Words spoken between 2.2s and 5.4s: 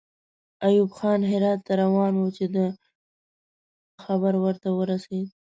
چې د نیول کېدلو خبر ورته ورسېد.